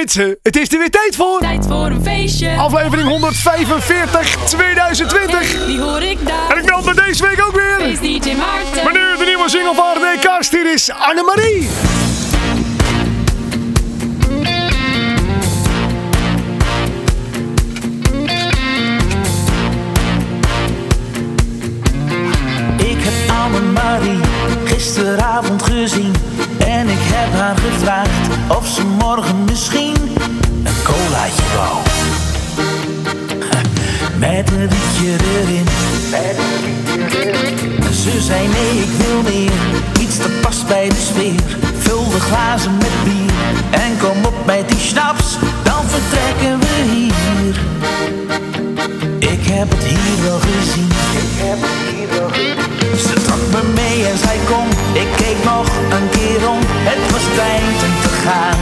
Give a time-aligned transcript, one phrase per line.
[0.00, 1.40] mensen, het is er weer tijd voor.
[1.40, 2.56] Tijd voor een feestje.
[2.56, 5.66] Aflevering 145 2020.
[5.66, 6.50] Die hoor ik daar.
[6.50, 7.76] En ik meld me deze week ook weer.
[7.78, 8.84] Feest DJ Maarten.
[8.84, 11.68] Meneer, de nieuwe single van René Karst, hier is Annemarie.
[22.76, 24.20] Ik heb Annemarie
[24.64, 26.12] gisteravond gezien
[26.70, 29.96] En ik heb haar gevraagd of ze morgen misschien
[30.64, 31.76] een colaatje wou.
[34.24, 35.66] Met een rietje erin.
[37.92, 39.52] Ze zei nee ik wil meer,
[40.00, 41.56] iets dat past bij de sfeer.
[41.78, 43.30] Vul de glazen met bier.
[43.70, 47.54] En kom op met die schnaps Dan vertrekken we hier
[49.36, 50.90] ik heb het hier wel gezien.
[51.24, 52.98] Ik heb het hier wel gezien.
[52.98, 56.60] Ze trok me mee en zei kom, ik keek nog een keer om.
[56.90, 58.60] Het was tijd om te gaan.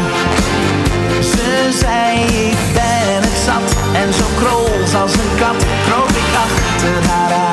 [1.33, 1.49] Ze
[1.81, 2.11] zei
[2.49, 7.48] ik ben het zat en zo krols als een kat kroop ik achter haar aan.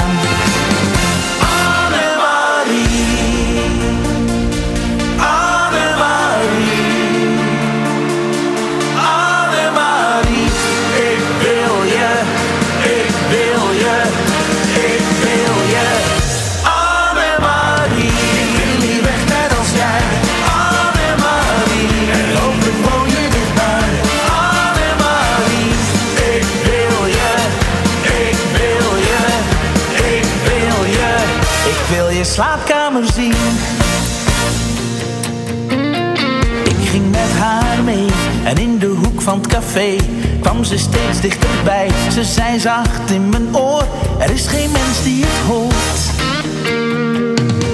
[39.75, 39.95] Café
[40.39, 41.89] kwam ze steeds dichterbij.
[42.11, 43.87] Ze zei zacht in mijn oor,
[44.19, 45.99] er is geen mens die het hoort.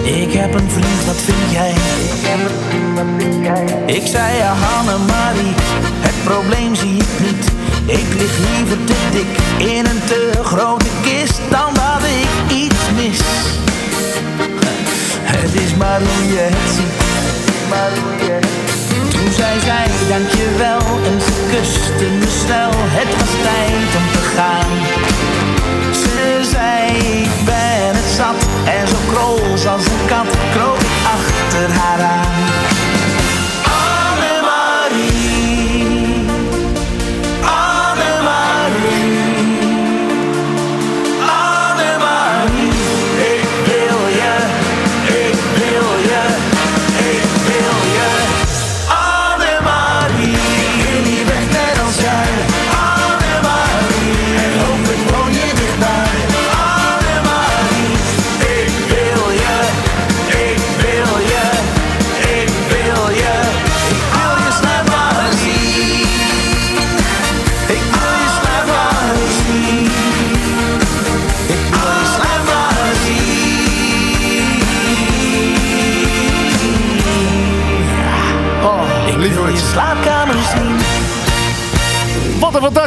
[0.04, 1.74] Ik heb een vriend, wat vind jij?
[3.86, 5.54] Ik zei ja, Marie,
[6.00, 7.46] het probleem zie ik niet.
[7.86, 13.20] Ik lig liever te dik in een te grote kist dan dat ik iets mis.
[15.24, 17.70] Het is maar hoe je het ziet.
[17.70, 18.71] Maar hoe je het ziet.
[19.22, 22.72] Toen zei zij dankjewel en ze kuste me snel.
[22.74, 24.72] Het was tijd om te gaan.
[25.94, 31.70] Ze zei ik ben het zat en zo krols als een kat kroop ik achter
[31.70, 32.61] haar aan.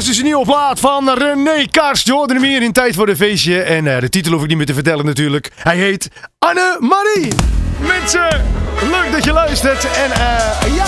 [0.05, 3.63] Wat een fantastische nieuwe plaat van René hoorde hem hier in Tijd voor een Feestje.
[3.63, 5.53] En eh, de titel hoef ik niet meer te vertellen natuurlijk.
[5.57, 7.33] Hij heet Anne-Marie.
[7.79, 8.45] Mensen,
[8.91, 9.85] leuk dat je luistert.
[9.85, 10.87] En eh, ja...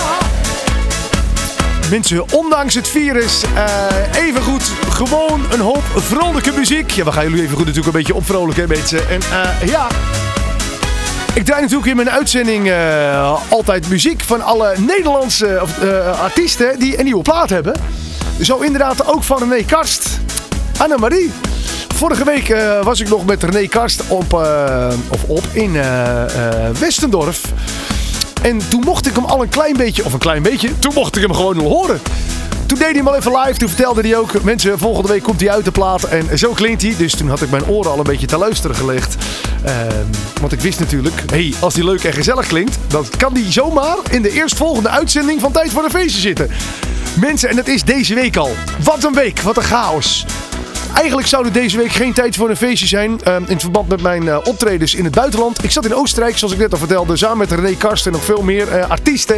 [1.89, 6.91] Mensen, ondanks het virus, eh even goed gewoon een hoop vrolijke muziek.
[6.91, 9.09] Ja, we gaan jullie even goed natuurlijk een beetje opvrolijken, mensen.
[9.09, 9.21] En
[9.65, 9.87] ja...
[11.33, 12.71] Ik draai natuurlijk in mijn uitzending
[13.49, 15.61] altijd muziek van alle Nederlandse
[16.21, 17.73] artiesten die een nieuwe plaat hebben.
[18.41, 20.19] Zo inderdaad ook van René Karst.
[20.77, 21.31] Annemarie.
[21.95, 26.23] Vorige week eh, was ik nog met René Karst op, eh, of op in eh,
[26.79, 27.41] Westendorf.
[28.41, 31.15] En toen mocht ik hem al een klein beetje, of een klein beetje, toen mocht
[31.15, 31.99] ik hem gewoon al horen.
[32.65, 33.59] Toen deed hij hem al even live.
[33.59, 36.03] Toen vertelde hij ook, mensen, volgende week komt hij uit de plaat.
[36.03, 36.95] En zo klinkt hij.
[36.97, 39.15] Dus toen had ik mijn oren al een beetje te luisteren gelegd.
[39.63, 40.05] Ehm,
[40.41, 43.97] want ik wist natuurlijk, hey, als hij leuk en gezellig klinkt, dan kan hij zomaar
[44.09, 46.49] in de eerstvolgende uitzending van Tijd voor een Feestje zitten.
[47.19, 48.49] Mensen, en dat is deze week al.
[48.83, 50.25] Wat een week, wat een chaos.
[50.95, 53.21] Eigenlijk zou er deze week geen tijd voor een feestje zijn.
[53.23, 55.63] ehm, in verband met mijn eh, optredens in het buitenland.
[55.63, 57.17] Ik zat in Oostenrijk, zoals ik net al vertelde.
[57.17, 59.35] Samen met René Karst en nog veel meer eh, artiesten.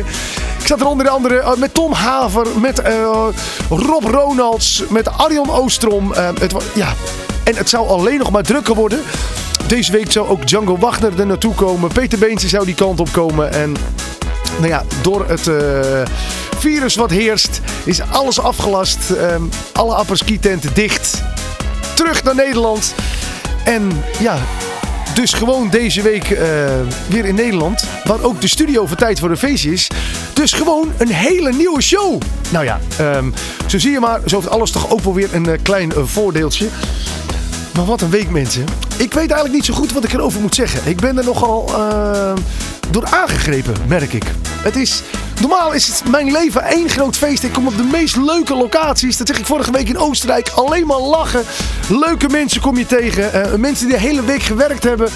[0.60, 2.48] Ik zat er onder andere eh, met Tom Haver.
[2.60, 3.28] Met eh,
[3.70, 4.84] Rob Ronalds.
[4.90, 6.14] Met Arjan Oostrom.
[6.14, 6.94] eh, het, ja.
[7.44, 9.00] En het zou alleen nog maar drukker worden.
[9.68, 11.90] Deze week zou ook Django Wagner er naartoe komen.
[11.94, 13.52] Peter Beense zou die kant op komen.
[13.54, 13.76] En
[14.58, 15.56] nou ja, door het eh,
[16.60, 19.10] virus wat heerst, is alles afgelast.
[19.10, 19.42] Ehm,
[19.74, 21.22] alle apres-ski-tenten dicht.
[21.96, 22.94] Terug naar Nederland.
[23.66, 24.38] En ja,
[25.14, 26.48] dus gewoon deze week eh,
[27.08, 27.84] weer in Nederland.
[28.04, 29.88] Waar ook de studio voor Tijd voor een Feestje is.
[30.34, 32.22] Dus gewoon een hele nieuwe show.
[32.50, 33.32] Nou ja, ehm,
[33.68, 34.22] zo zie je maar.
[34.26, 36.68] Zo heeft alles toch ook wel weer een eh, klein eh, voordeeltje.
[37.80, 38.66] Maar wat een week, mensen.
[38.98, 40.90] Ik weet eigenlijk niet zo goed wat ik erover moet zeggen.
[40.90, 42.34] Ik ben er nogal eh,
[42.90, 44.24] door aangegrepen, merk ik.
[44.62, 45.02] Het is,
[45.42, 47.44] normaal is het mijn leven één groot feest.
[47.44, 49.18] Ik kom op de meest leuke locaties.
[49.18, 50.50] Dat zeg ik vorige week in Oostenrijk.
[50.50, 51.44] Alleen maar lachen.
[51.90, 53.34] Leuke mensen kom je tegen.
[53.34, 55.10] Eh, mensen die de hele week gewerkt hebben.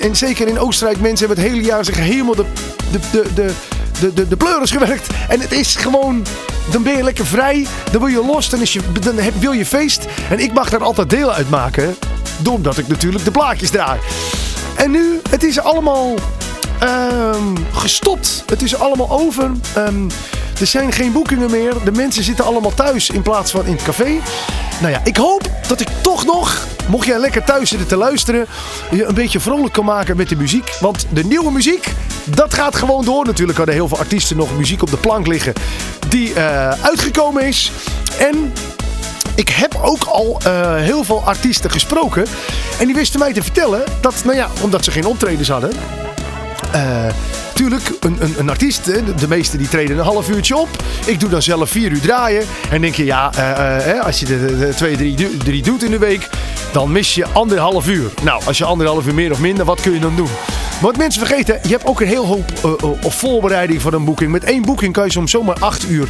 [0.00, 2.44] En, zeker in Oostenrijk, mensen hebben het hele jaar zich helemaal de,
[2.90, 3.52] de, de, de,
[4.00, 5.06] de, de, de gewerkt.
[5.28, 6.26] En het is gewoon
[6.70, 7.66] dan ben je lekker vrij.
[7.92, 8.50] Dan wil je los.
[8.50, 10.06] Dan, je, dan wil je feest.
[10.30, 11.96] En ik mag daar altijd deel uit maken.
[12.38, 14.00] Doordat ik natuurlijk de plaatjes draai.
[14.76, 16.14] En nu, het is allemaal
[16.78, 18.42] ehm, gestopt.
[18.46, 19.50] Het is allemaal over.
[19.74, 20.08] Ehm,
[20.60, 21.74] er zijn geen boekingen meer.
[21.84, 24.20] De mensen zitten allemaal thuis in plaats van in het café.
[24.80, 28.46] Nou ja, ik hoop dat ik toch nog, mocht jij lekker thuis zitten te luisteren,
[28.90, 30.76] je een beetje vrolijk kan maken met de muziek.
[30.80, 31.92] Want de nieuwe muziek,
[32.24, 33.24] dat gaat gewoon door.
[33.24, 35.52] Natuurlijk hadden heel veel artiesten nog muziek op de plank liggen
[36.08, 37.72] die eh, uitgekomen is.
[38.18, 38.52] En
[39.34, 42.26] ik heb ook al eh, heel veel artiesten gesproken.
[42.78, 45.70] En die wisten mij te vertellen dat, nou ja, omdat ze geen optredens hadden.
[46.76, 47.14] Eh,
[47.54, 50.68] Tuurlijk, een, een, een artiest, de, meesten die treden een half uurtje op.
[51.06, 52.44] Ik doe dan zelf vier uur draaien.
[52.70, 55.90] En denk je, ja, eh, eh, als je de, de, twee, drie, drie doet in
[55.90, 56.28] de week,
[56.72, 58.10] dan mis je anderhalf uur.
[58.22, 60.28] Nou, als je anderhalf uur meer of minder, wat kun je dan doen?
[60.80, 62.52] Wat mensen vergeten, je hebt ook een heel hoop
[63.00, 64.30] voorbereiding van een boeking.
[64.30, 66.08] Met één boeking kan je soms zomaar acht uur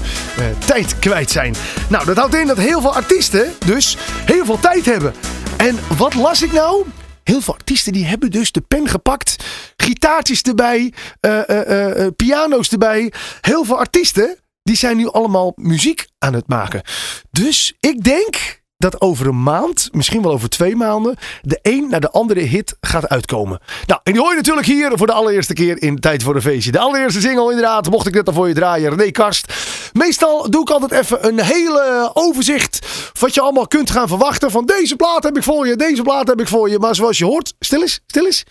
[0.67, 1.55] tijd kwijt zijn.
[1.89, 5.15] Nou, dat houdt in dat heel veel artiesten dus heel veel tijd hebben.
[5.57, 6.85] En wat las ik nou?
[7.27, 9.45] Heel veel artiesten die hebben dus de pen gepakt.
[9.77, 10.93] Gitaartjes erbij.
[11.21, 13.13] eh, eh, eh, piano's erbij.
[13.41, 16.83] Heel veel artiesten die zijn nu allemaal muziek aan het maken.
[17.31, 22.01] Dus ik denk dat over een maand, misschien wel over twee maanden, de een naar
[22.01, 23.61] de andere hit gaat uitkomen.
[23.87, 26.43] Nou, en die hoor je natuurlijk hier voor de allereerste keer in Tijd voor een
[26.43, 26.73] Feestje.
[26.73, 29.53] De allereerste single inderdaad, mocht ik net al voor je draaien, René Karst.
[29.93, 32.87] Meestal doe ik altijd even een hele overzicht
[33.19, 34.51] wat je allemaal kunt gaan verwachten.
[34.51, 36.79] Van deze plaat heb ik voor je, deze plaat heb ik voor je.
[36.79, 38.45] Maar zoals je hoort, stil eens, stil eens.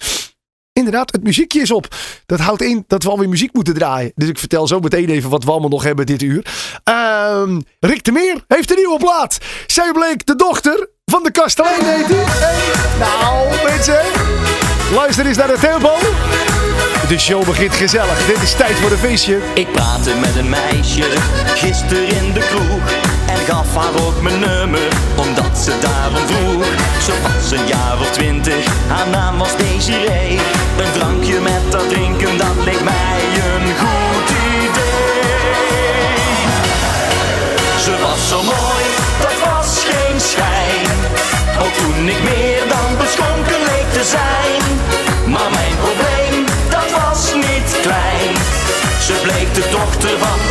[0.77, 1.87] Inderdaad, het muziekje is op.
[2.25, 4.11] Dat houdt in dat we alweer muziek moeten draaien.
[4.15, 6.45] Dus ik vertel zo meteen even wat we allemaal nog hebben dit uur.
[6.83, 9.37] Ehm, Rick de Meer heeft een nieuwe plaat.
[9.67, 12.07] Zij bleek de dochter van de kastelein, heet
[12.99, 14.01] nou, mensen.
[14.93, 15.93] Luister eens naar de tempo.
[17.07, 18.25] De show begint gezellig.
[18.25, 19.39] Dit is tijd voor een feestje.
[19.53, 21.03] Ik praatte met een meisje,
[21.55, 22.91] gisteren in de kroeg
[23.27, 26.65] En gaf haar ook mijn nummer, omdat ze daarom vroeg
[27.01, 27.94] Ze was een jaar
[49.99, 50.44] 最怕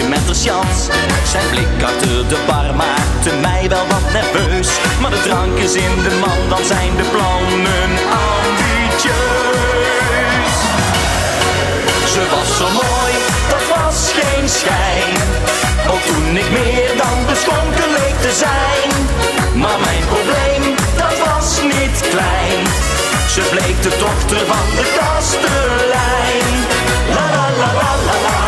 [0.00, 0.78] een met haar chans
[1.32, 4.68] Zijn blik achter de bar maakte mij wel wat nerveus.
[5.00, 7.90] Maar de drank is in de man, dan zijn de plannen
[8.28, 9.10] ambitieus.
[12.12, 13.14] Ze was zo mooi,
[13.52, 15.14] dat was geen schijn.
[15.92, 18.88] Ook toen ik meer dan beschonken leek te zijn.
[19.62, 22.60] Maar mijn probleem, dat was niet klein.
[23.34, 26.48] Ze bleek de dochter van de kastelein
[27.14, 28.39] la la la la la La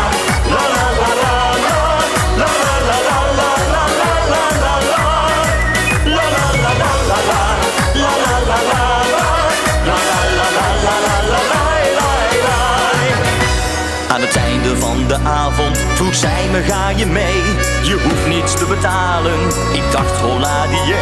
[15.25, 15.77] avond.
[15.77, 17.41] Vroeg zij me ga je mee?
[17.83, 19.39] Je hoeft niets te betalen.
[19.73, 20.95] Ik dacht hola die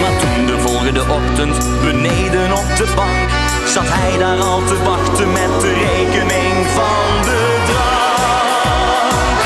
[0.00, 3.28] Maar toen de volgende ochtend beneden op de bank
[3.74, 9.40] Zat hij daar al te wachten met de rekening van de drank.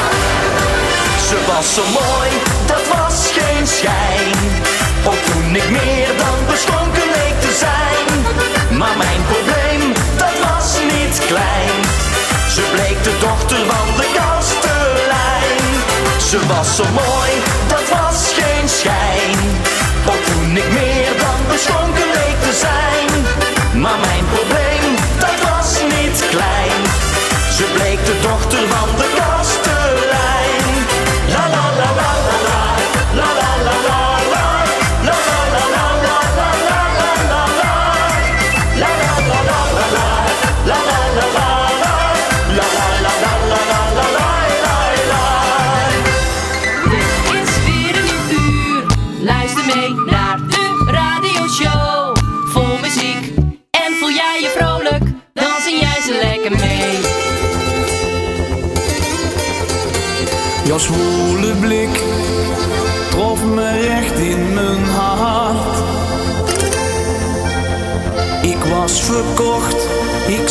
[1.28, 2.30] Ze was zo mooi,
[2.66, 4.34] dat was geen schijn.
[5.06, 5.93] Ook toen ik meer
[16.46, 17.32] was zo mooi,
[17.66, 19.38] dat was geen schijn.
[20.06, 23.10] Ook toen ik meer dan beschonken leek te zijn.
[23.82, 26.80] Maar mijn probleem, dat was niet klein.
[27.56, 28.93] Ze bleek de dochter van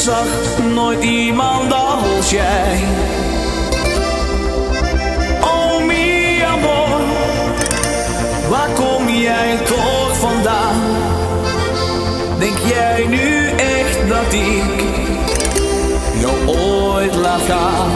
[0.04, 2.84] zag nooit iemand als jij.
[5.42, 7.02] Oh mi amor,
[8.50, 10.82] waar kom jij toch vandaan?
[12.40, 14.84] Denk jij nu echt dat ik
[16.20, 17.92] jou ooit laat gaan?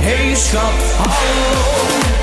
[0.00, 2.17] Hey schat, hallo.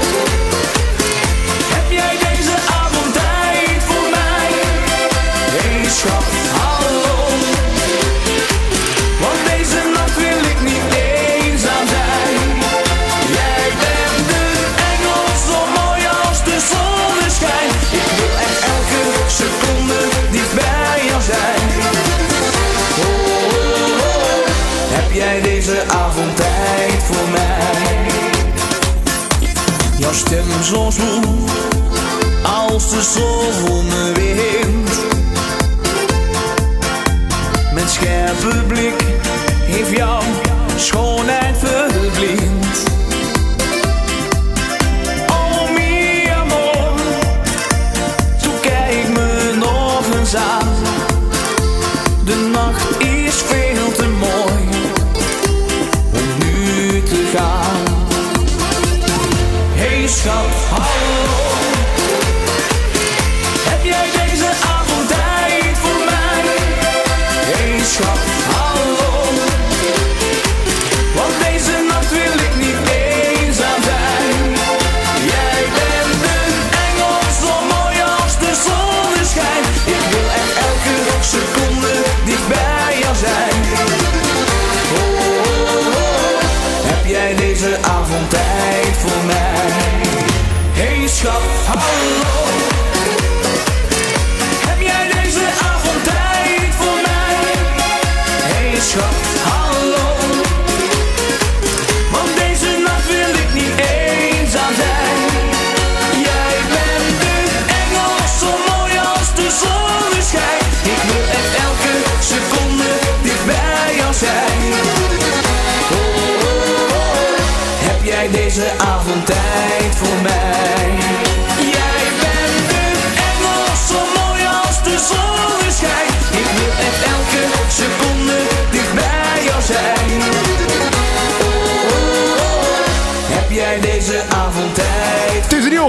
[30.66, 31.22] Stem zo zoel
[32.44, 33.75] als de zonnewind.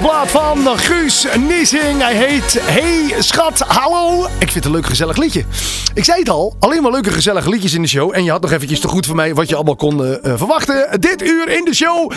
[0.01, 2.03] Plaat van Guus Niesing.
[2.03, 4.25] Hij heet Hey Schat, hallo.
[4.25, 5.45] Ik vind het een leuk gezellig liedje.
[5.95, 8.11] Ik zei het al, alleen maar leuke gezellige liedjes in de show.
[8.15, 11.01] En je had nog eventjes te goed voor mij wat je allemaal kon eh, verwachten.
[11.01, 12.13] Dit uur in de show.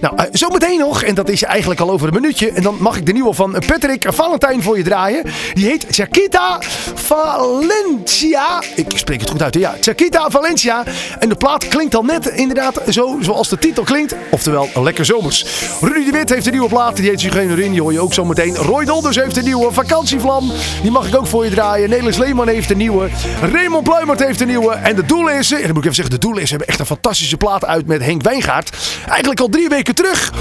[0.00, 2.50] Nou, eh, zometeen nog, en dat is eigenlijk al over een minuutje.
[2.50, 5.22] En dan mag ik de nieuwe van Patrick Valentijn voor je draaien.
[5.54, 6.58] Die heet Chiquita
[6.94, 8.62] Valencia.
[8.74, 9.60] Ik spreek het goed uit, hè?
[9.60, 9.74] ja.
[9.80, 10.82] Chiquita Valencia.
[11.18, 14.14] En de plaat klinkt al net inderdaad zo zoals de titel klinkt.
[14.30, 15.46] Oftewel, lekker zomers.
[15.80, 16.96] Rudy de Wit heeft een nieuwe plaat.
[16.96, 17.70] Die heet Zigeuner in.
[17.70, 18.56] Die hoor je ook zo meteen.
[18.56, 19.72] Roy Dolders heeft een nieuwe.
[19.72, 20.52] Vakantievlam.
[20.82, 21.90] Die mag ik ook voor je draaien.
[21.90, 23.08] Nelis Leeman heeft een nieuwe.
[23.52, 24.72] Raymond Pluimert heeft een nieuwe.
[24.72, 25.52] En de Doel is...
[25.52, 26.14] En dan moet ik even zeggen.
[26.14, 28.76] De Doel is hebben echt een fantastische plaat uit met Henk Wijngaard.
[29.06, 30.32] Eigenlijk al drie weken terug.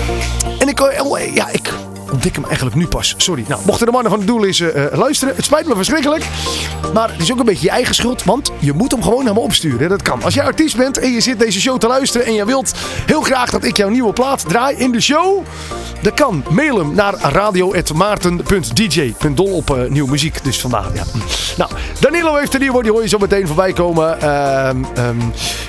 [0.59, 0.79] En ik...
[0.79, 3.13] oh, Ja, ik ontdek hem eigenlijk nu pas.
[3.17, 3.45] Sorry.
[3.47, 5.35] Nou, mochten de mannen van het doel eens eh, eh, luisteren.
[5.35, 6.25] Het spijt me verschrikkelijk.
[6.93, 8.23] Maar het is ook een beetje je eigen schuld.
[8.23, 9.89] Want je moet hem gewoon naar me opsturen.
[9.89, 10.23] Dat kan.
[10.23, 12.27] Als jij artiest bent en je zit deze show te luisteren.
[12.27, 12.73] En je wilt
[13.05, 15.45] heel graag dat ik jouw nieuwe plaat draai in de show.
[16.01, 16.43] Dat kan.
[16.49, 19.01] Mail hem naar radio.maarten.dj.
[19.01, 20.43] Ik ben dol op eh, nieuwe muziek.
[20.43, 20.93] Dus vandaar.
[20.93, 21.03] Ja.
[21.57, 22.83] Nou, Danilo heeft een nieuwe.
[22.83, 24.21] Die hoor je zo meteen voorbij komen.
[24.21, 25.19] Ehm, ehm,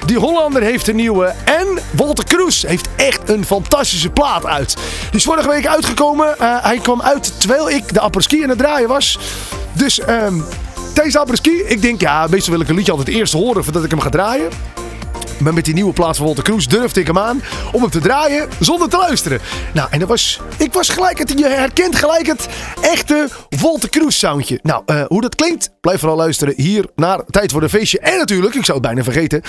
[0.07, 1.35] die Hollander heeft een nieuwe.
[1.45, 4.75] En Walter Kroes heeft echt een fantastische plaat uit.
[5.11, 6.34] Die is vorige week uitgekomen.
[6.39, 9.19] Eh, hij kwam uit terwijl ik de apres-ski aan het draaien was.
[9.73, 10.35] Dus ehm
[10.95, 13.85] tijdens de apres-ski, ik denk ja, meestal wil ik een liedje altijd eerst horen voordat
[13.85, 14.49] ik hem ga draaien.
[15.39, 17.99] Maar met die nieuwe plaat van Walter Kroes durfde ik hem aan om hem te
[17.99, 19.41] draaien zonder te luisteren.
[19.75, 22.49] Nou, en dat was, ik was gelijk, het, je herkent gelijk het
[22.81, 23.29] echte
[23.61, 24.59] Walter Kroes soundje.
[24.63, 27.99] Nou, eh, hoe dat klinkt, blijf vooral luisteren hier naar Tijd voor een Feestje.
[27.99, 29.41] En natuurlijk, ik zou het bijna vergeten,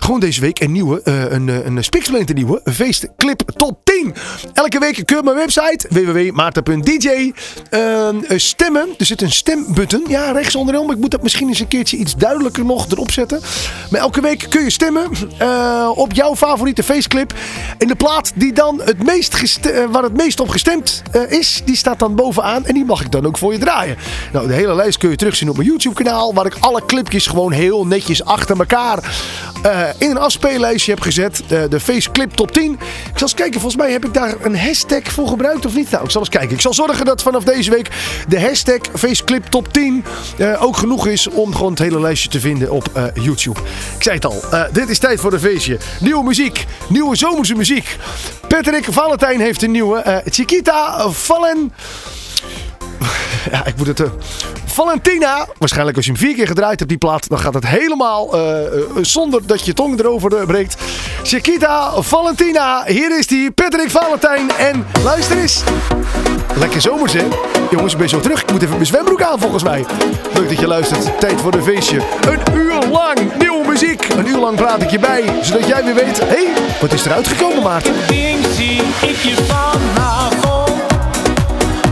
[0.00, 4.14] gewoon deze week een nieuwe, eh, een, een, een Spixblend nieuwe, een feestclip top 10.
[4.52, 7.32] Elke week keur mijn website, www.maarten.dj.
[7.70, 10.90] Eh, stemmen, er zit een stembutton, ja, rechts onderin.
[10.90, 13.40] Ik moet dat misschien eens een keertje iets duidelijker nog erop zetten.
[13.90, 17.34] Maar elke week kun je stemmen eh, op jouw favoriete feestclip.
[17.78, 21.62] En de plaat die dan het meest eh, waar het meest op gestemd eh, is,
[21.64, 22.66] die staat dan bovenaan.
[22.66, 23.96] En die mag ik dan ook voor je draaien.
[24.32, 26.34] Nou, de hele lijst kun je terugzien op mijn YouTube kanaal.
[26.34, 29.16] Waar ik alle clipjes gewoon heel netjes achter elkaar
[29.98, 31.42] in een afspeellijstje heb gezet.
[31.68, 32.72] De feestclip top 10.
[32.72, 32.78] Ik
[33.14, 35.90] zal eens kijken, volgens mij heb ik daar een hashtag voor gebruikt of niet.
[35.90, 36.50] Nou, ik zal eens kijken.
[36.50, 37.90] Ik zal zorgen dat vanaf deze week
[38.28, 40.04] de hashtag feestclip top 10
[40.38, 43.60] eh, ook genoeg is om gewoon het hele lijstje te vinden op YouTube.
[43.96, 45.78] Ik zei het al, dit is voor een feestje.
[46.00, 47.96] Nieuwe muziek, nieuwe zomerse muziek.
[48.48, 49.98] Patrick Valentijn heeft een nieuwe.
[49.98, 51.72] eh, Chiquita Valen...
[53.52, 54.00] Ja, ik moet het...
[54.00, 54.06] eh,
[54.66, 55.46] Valentina.
[55.58, 58.62] Waarschijnlijk als je hem vier keer gedraaid hebt, die plaat, dan gaat het helemaal eh,
[59.00, 60.76] zonder dat je tong erover breekt.
[61.22, 62.84] Chiquita Valentina.
[62.86, 64.50] Hier is die Patrick Valentijn.
[64.58, 65.62] En luister eens.
[66.56, 67.24] Lekker zomers, hè?
[67.70, 68.42] Jongens, ik ben zo terug.
[68.42, 69.84] Ik moet even mijn zwembroek aan, volgens mij.
[70.34, 71.20] Leuk dat je luistert.
[71.20, 71.98] Tijd voor een feestje.
[72.28, 73.18] Een uur lang
[73.80, 74.08] muziek.
[74.08, 75.24] Een uur lang praat ik je bij.
[75.42, 76.46] Zodat jij weer weet, hé, hey,
[76.80, 77.94] wat is er uitgekomen, Maarten?
[78.06, 80.70] ding zie ik je vanavond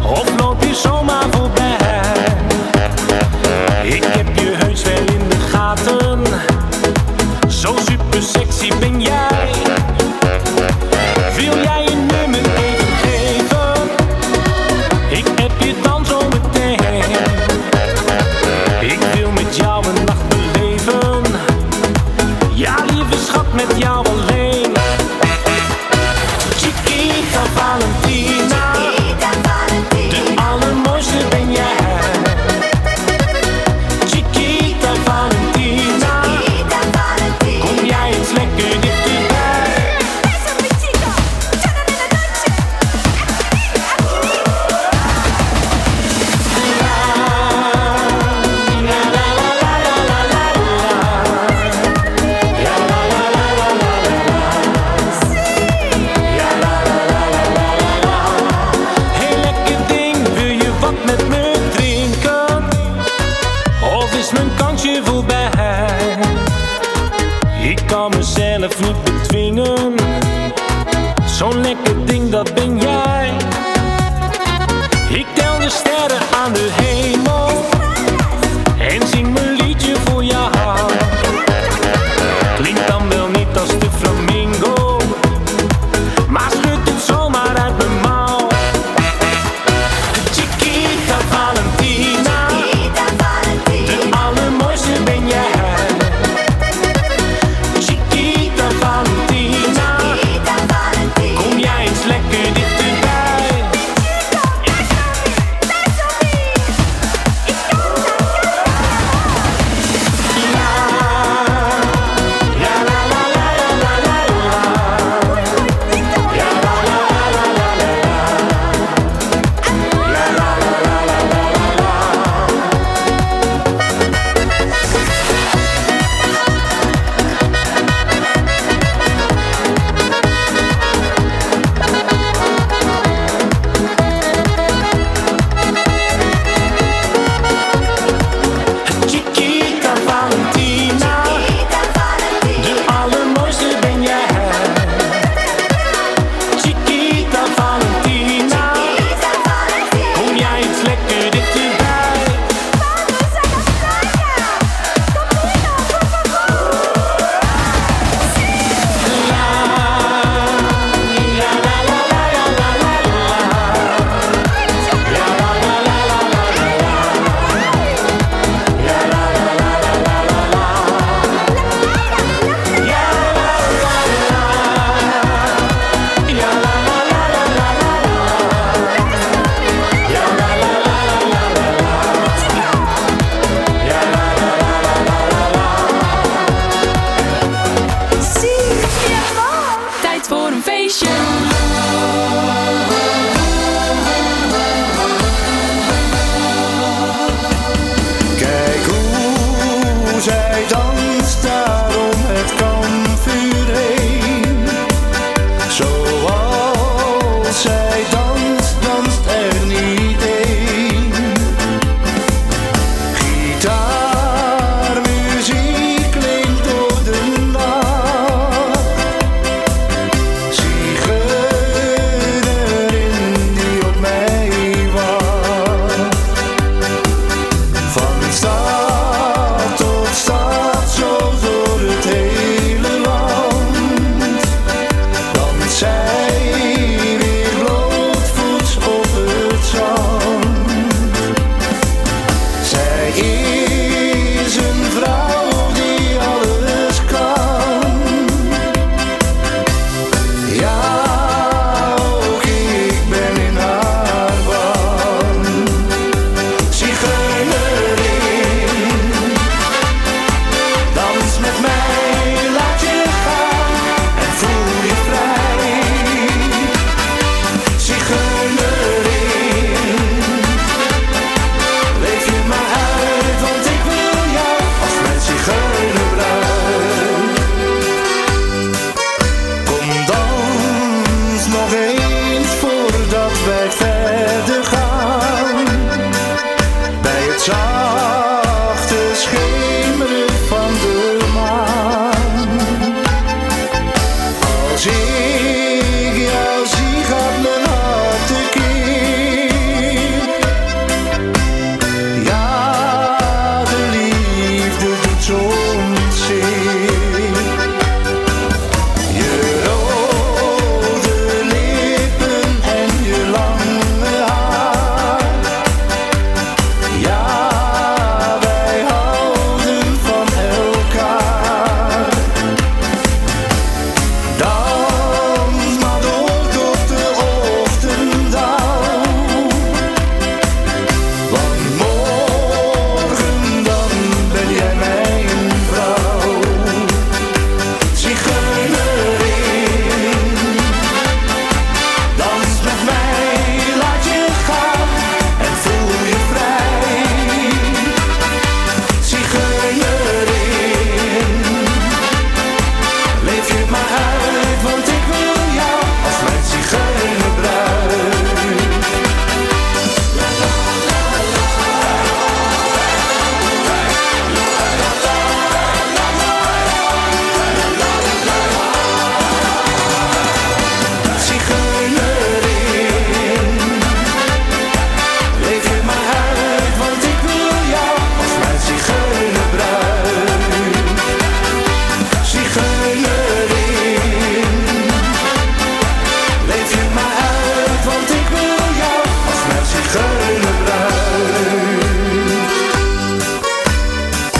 [0.02, 1.76] Of loop je zomaar voorbij
[3.82, 6.22] Ik heb je heus wel in de gaten
[7.48, 9.35] Zo super sexy ben jij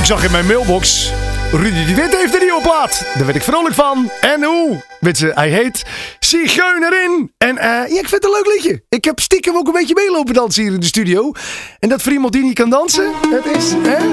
[0.07, 1.13] zag in mijn mailbox.
[1.53, 3.05] Rudy de Wit heeft een nieuwe plaat.
[3.15, 4.11] Daar werd ik vrolijk van.
[4.21, 4.85] En hoe?
[5.01, 5.85] Weet ze, hij heet
[6.19, 7.33] Zigeunerin.
[7.39, 8.83] En eh, ja, ik vind het een leuk liedje.
[8.89, 11.33] Ik heb stiekem ook een beetje meelopen dansen hier in de studio.
[11.79, 13.73] En dat voor iemand die niet kan dansen, het is...
[13.83, 14.07] Hè?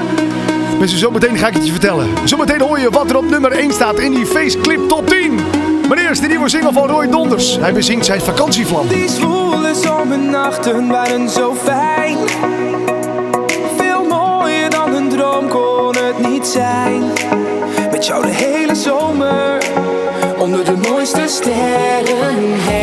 [0.79, 2.10] Mensen, zometeen ga ik het je vertellen.
[2.23, 5.39] Zometeen hoor je wat er op nummer 1 staat in die Faceclip Top 10.
[5.88, 7.58] Maar eerst de nieuwe single van Roy Donders.
[7.58, 8.88] Hij bezingt zijn vakantievlam.
[8.88, 12.17] Die zwoele zomernachten waren zo fijn.
[13.77, 15.72] Veel mooier dan een droom kon
[16.47, 17.03] zijn.
[17.91, 19.63] Met jou de hele zomer,
[20.38, 22.82] onder de mooiste sterrenhemel.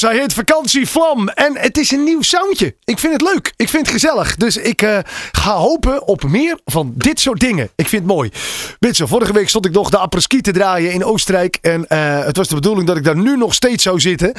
[0.00, 0.18] Donders.
[0.18, 1.28] Hij heet Vakantievlam.
[1.28, 2.74] En het is een nieuw soundje.
[2.84, 3.52] Ik vind het leuk.
[3.56, 4.36] Ik vind het gezellig.
[4.36, 4.98] Dus ik eh,
[5.32, 7.70] ga hopen op meer van dit soort dingen.
[7.74, 8.30] Ik vind het mooi.
[8.78, 11.58] Je, vorige week stond ik nog de apres-ski te draaien in Oostenrijk.
[11.60, 14.32] En eh, het was de bedoeling dat ik daar nu nog steeds zou zitten.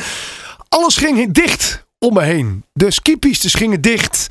[0.69, 2.63] Alles ging dicht om me heen.
[2.73, 4.27] De skipistes gingen dicht.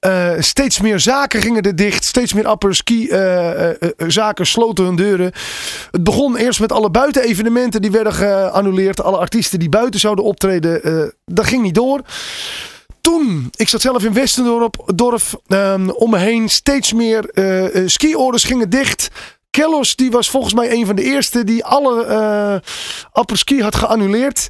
[0.00, 2.04] Eh, steeds meer zaken gingen er dicht.
[2.04, 5.32] Steeds meer apres-ski eh, eh, eh, zaken sloten hun deuren.
[5.90, 9.02] Het begon eerst met alle buitenevenementen die werden geannuleerd.
[9.02, 12.00] Alle artiesten die buiten zouden optreden, dat ging niet door.
[13.00, 17.30] Toen, ik zat zelf in Westendorp, dorp, ehm, om me heen steeds meer
[17.86, 19.08] ski-orders gingen dicht.
[19.50, 22.56] Kellos, die was volgens mij een van de eerste die alle eh
[23.12, 24.48] apres-ski had geannuleerd.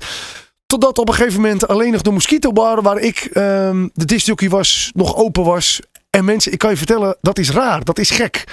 [0.69, 4.49] Totdat op een gegeven moment alleen nog de Mosquito Bar, waar ik ehm, de discjockey
[4.49, 5.81] was, nog open was.
[6.11, 7.85] En mensen, ik kan je vertellen, dat is raar.
[7.85, 8.45] Dat is gek.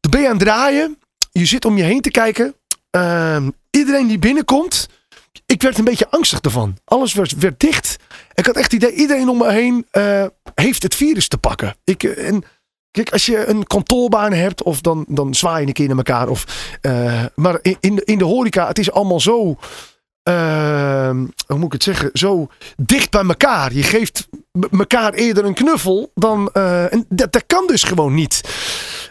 [0.00, 0.98] Dan ben aan het draaien.
[1.32, 2.54] Je zit om je heen te kijken.
[2.90, 4.88] Ehm, iedereen die binnenkomt.
[5.46, 6.76] Ik werd een beetje angstig ervan.
[6.84, 7.96] Alles werd, werd dicht.
[8.34, 11.76] Ik had echt het idee, iedereen om me heen eh, heeft het virus te pakken.
[11.84, 12.44] Ik, eh, en
[12.90, 16.28] Kijk, als je een kantoorbaan hebt, of dan, dan zwaai je een keer naar elkaar.
[16.28, 16.44] Of,
[16.80, 19.56] eh, maar in, in, de, in de horeca, het is allemaal zo
[20.24, 23.72] ehm, hoe moet ik het zeggen, zo dicht bij elkaar.
[23.72, 24.28] Je geeft
[24.78, 26.50] elkaar eerder een knuffel dan.
[26.52, 28.40] eh, dat, kan dus gewoon niet.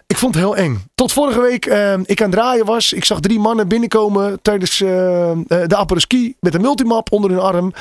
[0.07, 0.83] Ik vond het heel eng.
[0.95, 2.93] Tot vorige week eh, ik aan het draaien was.
[2.93, 7.39] Ik zag drie mannen binnenkomen tijdens eh, eh, de apres-ski met een multimap onder hun
[7.39, 7.73] arm.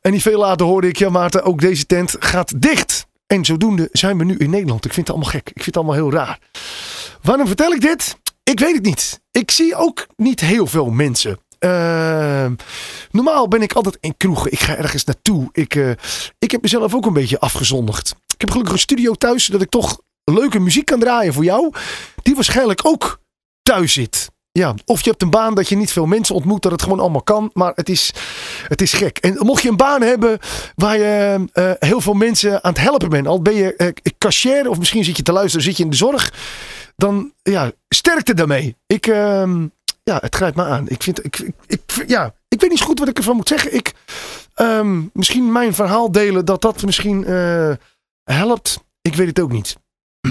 [0.00, 3.06] En niet veel later hoorde ik, ja Maarten, ook deze tent gaat dicht.
[3.26, 4.84] En zodoende zijn we nu in Nederland.
[4.84, 5.48] Ik vind het allemaal gek.
[5.48, 6.38] Ik vind het allemaal heel raar.
[7.22, 8.16] Waarom vertel ik dit?
[8.42, 9.20] Ik weet het niet.
[9.30, 11.38] Ik zie ook niet heel veel mensen.
[11.60, 12.54] Ehm,
[13.10, 14.52] normaal ben ik altijd in kroegen.
[14.52, 15.48] Ik ga ergens naartoe.
[15.52, 15.90] Ik, eh,
[16.38, 18.14] ik heb mezelf ook een beetje afgezonderd.
[18.34, 21.72] Ik heb gelukkig een studio thuis, zodat ik toch leuke muziek kan draaien voor jou.
[22.22, 23.20] Die waarschijnlijk ook
[23.62, 24.30] thuis zit.
[24.52, 27.00] Ja, of je hebt een baan dat je niet veel mensen ontmoet, dat het gewoon
[27.00, 27.50] allemaal kan.
[27.52, 28.14] Maar het is,
[28.68, 29.18] het is gek.
[29.18, 30.38] En mocht je een baan hebben
[30.74, 33.26] waar je eh, heel veel mensen aan het helpen bent.
[33.26, 35.96] Al ben je uh, cashier of misschien zit je te luisteren, zit je in de
[35.96, 36.32] zorg.
[36.96, 38.76] Dan ja, sterkte daarmee.
[38.86, 39.66] Ik, ehm,
[40.10, 40.88] ja, het grijpt me aan.
[40.88, 43.74] Ik vind, ik, ik, ja, ik weet niet goed wat ik ervan moet zeggen.
[43.74, 43.92] Ik,
[44.54, 47.72] ehm, misschien mijn verhaal delen, dat dat misschien uh,
[48.24, 48.80] helpt.
[49.02, 49.76] Ik weet het ook niet.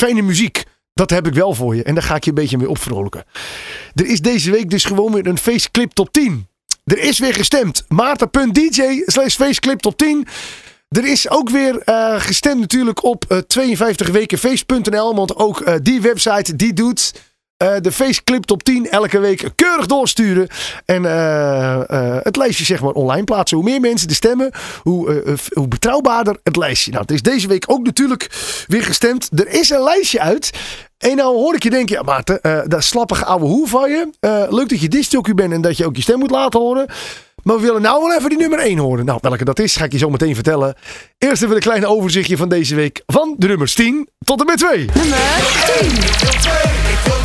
[0.00, 0.64] Fijne muziek.
[0.94, 1.82] Dat heb ik wel voor je.
[1.82, 3.24] En daar ga ik je een beetje mee opvrolijken.
[3.94, 6.48] Er is deze week dus gewoon weer een faceclip top 10.
[6.84, 7.84] Er is weer gestemd.
[7.88, 10.26] Maarten.dj slash faceclip top 10.
[10.88, 15.14] Er is ook weer uh, gestemd natuurlijk op uh, 52wekenfeest.nl.
[15.14, 17.12] Want ook die website die doet
[17.62, 20.48] uh, de faceclip top 10 elke week keurig doorsturen.
[20.84, 21.10] En uh,
[21.90, 23.56] uh, het lijstje zeg maar online plaatsen.
[23.56, 24.50] Hoe meer mensen de stemmen,
[24.82, 26.90] hoe, hoe betrouwbaarder het lijstje.
[26.90, 28.30] Nou, het is deze week ook natuurlijk
[28.66, 29.28] weer gestemd.
[29.34, 30.50] Er is een lijstje uit.
[30.98, 34.08] En nou hoor ik je denken, ja Maarten, dat slappige ouwe hoe van je.
[34.50, 36.86] leuk dat je disjockey bent en dat je ook je stem moet laten horen.
[37.42, 39.04] Maar we willen nou wel even die nummer 1 horen.
[39.04, 40.74] Nou, welke dat is, ga ik je zo meteen vertellen.
[41.18, 43.02] Eerst even een klein overzichtje van deze week.
[43.06, 44.88] Van de nummers 10 tot en met 2.
[44.94, 45.18] Nummer
[47.02, 47.19] 10.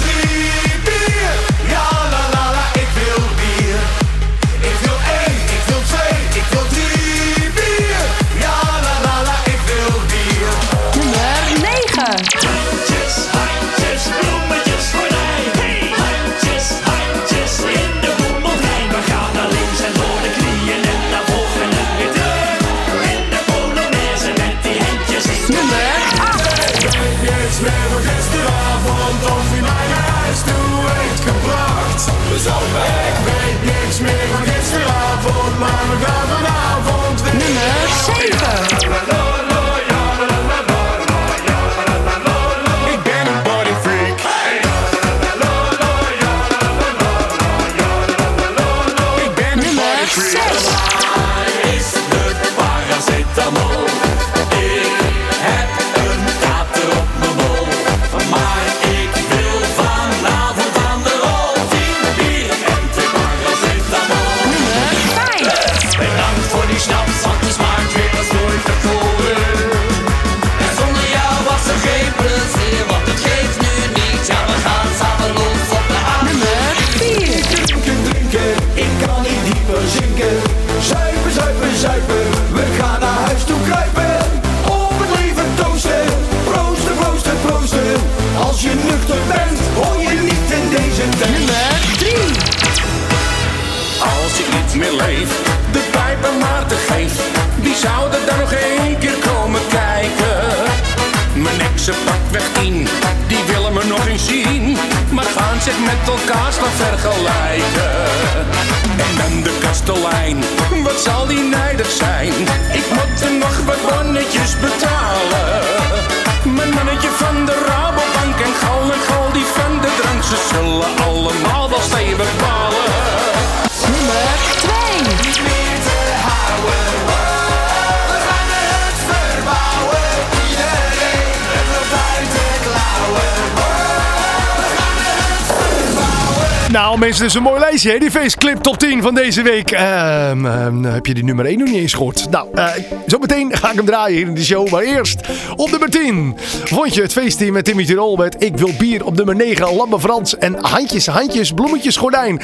[137.05, 137.97] Mensen, is een mooi lijstje hè?
[137.97, 139.71] Die faceclip top 10 van deze week.
[139.71, 142.29] Ehm, ehm, heb je die nummer 1 nog niet eens gehoord?
[142.29, 142.69] Nou, uh,
[143.05, 144.69] zometeen ga ik hem draaien hier in de show.
[144.69, 149.05] Maar eerst op nummer 10 vond je het feestteam met Timmy Tirol Ik wil bier.
[149.05, 152.41] Op nummer 9 Lambe Frans en Handjes, Handjes, Bloemetjes, Gordijn.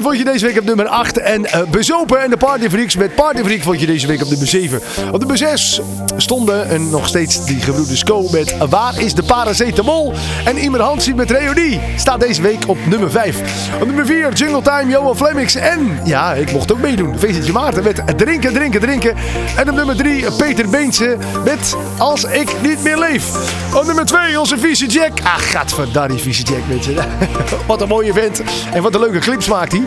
[0.00, 1.18] Vond je deze week op nummer 8.
[1.18, 4.80] En uh, Bezopen en de Partyfreaks met Partyfreak vond je deze week op nummer 7.
[5.12, 5.80] Op nummer 6
[6.16, 10.12] stonden en nog steeds die gebroeders Co met Waar is de paracetamol?
[10.44, 13.40] En Imer Hansie met Reunie staat deze week op nummer 5.
[13.80, 15.54] Op nummer 4 Jungle Time, Johan Flemmix.
[15.54, 17.18] En ja, ik mocht ook meedoen.
[17.18, 19.14] Feestje Maarten met Drinken, Drinken, Drinken.
[19.56, 23.54] En op nummer 3 Peter Beense met Als ik niet meer leef.
[23.74, 25.20] Op nummer 2 onze vieze Jack.
[25.22, 26.94] Ah, gadverdarrie vieze Jack mensen.
[27.66, 28.42] wat een mooie vent.
[28.72, 29.82] En wat een leuke clips maakt hij.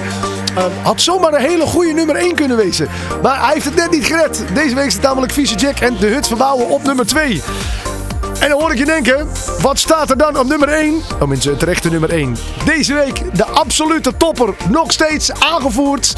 [0.81, 2.88] Had zomaar een hele goede nummer 1 kunnen wezen.
[3.21, 4.43] Maar hij heeft het net niet gered.
[4.53, 7.41] Deze week staat namelijk Vieze Jack en de Hut verbouwen op nummer 2.
[8.39, 9.27] En dan hoor ik je denken,
[9.62, 11.01] wat staat er dan op nummer 1?
[11.19, 12.38] Oh mensen, terechte nummer 1.
[12.65, 16.13] Deze week de absolute topper, nog steeds aangevoerd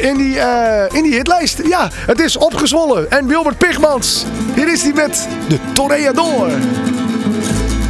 [0.00, 1.60] in die, eh, in die hitlijst.
[1.64, 3.10] Ja, het is opgezwollen.
[3.10, 6.48] En Wilbert Pigmans, hier is hij met de Toreador.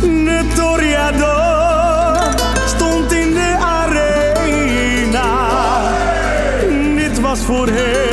[0.01, 1.54] De Toreador.
[7.65, 8.04] por rei.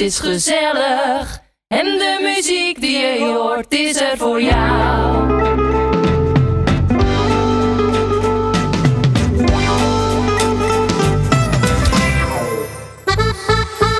[0.00, 1.42] is gezellig.
[1.68, 5.32] En de muziek die je hoort is er voor jou.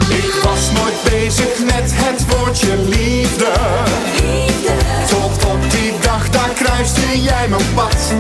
[0.09, 3.53] Ik was nooit bezig met het woordje liefde.
[4.15, 4.73] liefde.
[5.09, 8.15] Tot op die dag, daar kruiste jij mijn pad.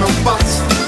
[0.00, 0.79] não passa.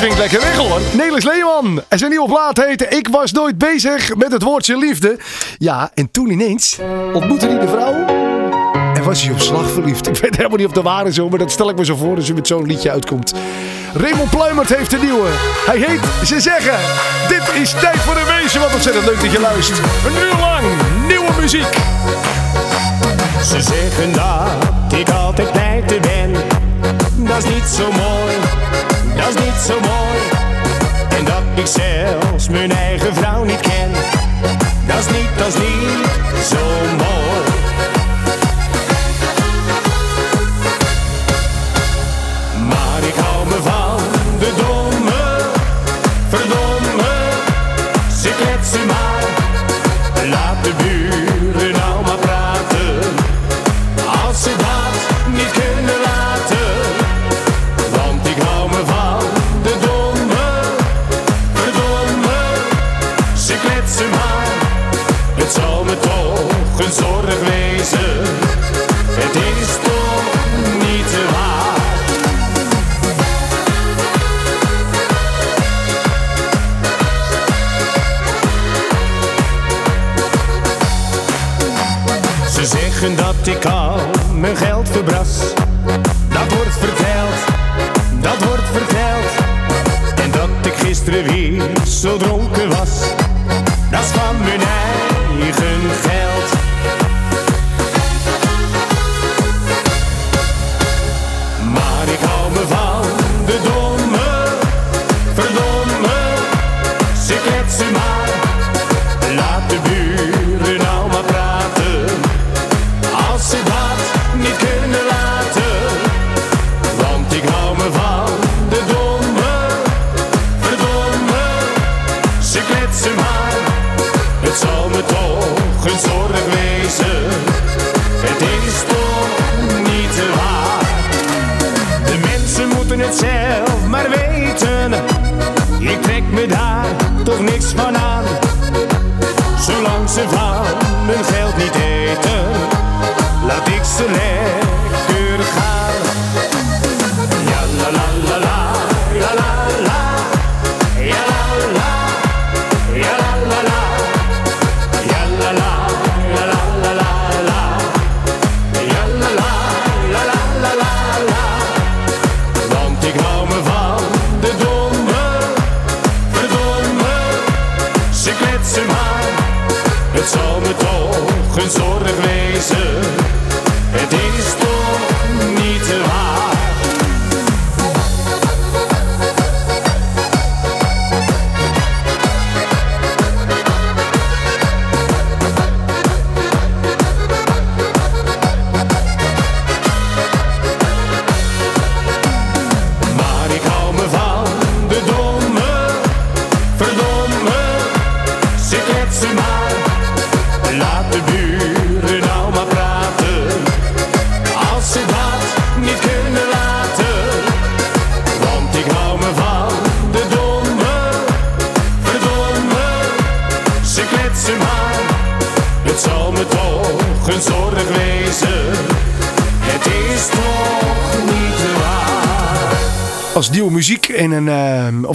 [0.00, 0.80] swingt lekker weg hoor.
[0.92, 5.18] Nelis Leeman en zijn nieuwe plaat heet Ik was nooit bezig met het woordje liefde.
[5.58, 6.78] Ja, en toen ineens
[7.12, 8.06] ontmoette hij de vrouw
[8.94, 10.08] en was hij op slag verliefd.
[10.08, 12.16] Ik weet helemaal niet of de waar is maar dat stel ik me zo voor
[12.16, 13.34] als je met zo'n liedje uitkomt.
[13.94, 15.28] Raymond Pluimert heeft een nieuwe.
[15.66, 16.78] Hij heet Ze Zeggen.
[17.28, 18.60] Dit is Tijd voor een Wezen.
[18.60, 19.78] Wat ontzettend leuk dat je luistert.
[19.78, 20.66] Een uur lang
[21.06, 21.76] nieuwe muziek.
[23.44, 26.32] Ze zeggen dat ik altijd te ben.
[27.16, 28.59] Dat is niet zo mooi
[29.16, 30.20] dat is niet zo mooi.
[31.18, 33.90] En dat ik zelfs mijn eigen vrouw niet ken,
[34.86, 36.89] dat is niet, dat is niet zo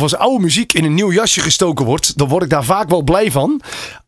[0.05, 3.01] als oude muziek in een nieuw jasje gestoken wordt, dan word ik daar vaak wel
[3.01, 3.61] blij van.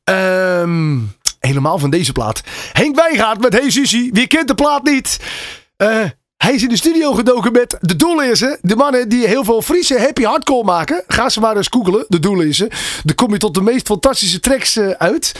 [0.03, 0.97] Ehm,
[1.39, 2.41] helemaal van deze plaat.
[2.73, 5.19] Henk Wijngaard met Hey Suzy, Wie kent de plaat niet?
[5.77, 6.03] Eh,
[6.37, 8.57] hij is in de studio gedoken met de Doelezen.
[8.61, 11.03] De mannen die heel veel Friese happy hardcore maken.
[11.07, 12.69] Ga ze maar eens googelen, de Doelezen.
[13.03, 15.31] Dan kom je tot de meest fantastische tracks eh, uit.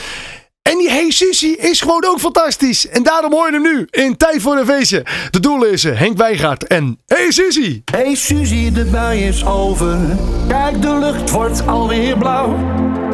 [0.68, 2.88] En die Hey Sissy is gewoon ook fantastisch.
[2.88, 5.06] En daarom hoor je hem nu in Tijd voor een Feestje.
[5.30, 7.82] De is: eh, Henk Wijgaard en Hey Sissy.
[7.92, 9.98] Hey Suzy, de bui is over.
[10.48, 12.58] Kijk, de lucht wordt alweer blauw.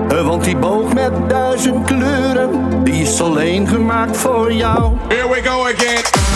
[0.10, 4.94] Eh, want die boog met duizend kleuren, die is alleen gemaakt voor jou.
[5.08, 6.33] Here we go again.